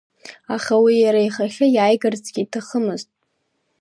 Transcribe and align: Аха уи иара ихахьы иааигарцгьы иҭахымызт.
Аха 0.55 0.73
уи 0.83 0.95
иара 1.03 1.19
ихахьы 1.27 1.65
иааигарцгьы 1.75 2.41
иҭахымызт. 2.43 3.09